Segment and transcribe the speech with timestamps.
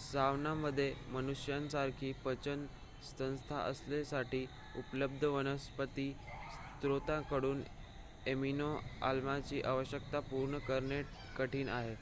[0.00, 2.64] सवानामध्ये मनुष्यांसारखी पचन
[3.08, 4.44] संस्था असलेल्यांसाठी
[4.76, 6.10] उपलब्ध वनस्पती
[6.80, 7.62] स्रोतांकडून
[8.26, 11.02] एमिनो-आम्लची आवश्यकता पूर्ण करणे
[11.36, 11.94] कठीण आहे